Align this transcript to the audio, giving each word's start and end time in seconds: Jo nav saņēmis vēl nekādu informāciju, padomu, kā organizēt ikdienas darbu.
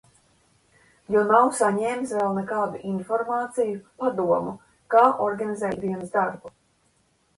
Jo 1.15 1.21
nav 1.31 1.49
saņēmis 1.57 2.15
vēl 2.19 2.33
nekādu 2.39 2.81
informāciju, 2.93 3.77
padomu, 4.05 4.57
kā 4.97 5.05
organizēt 5.27 5.77
ikdienas 5.81 6.15
darbu. 6.17 6.57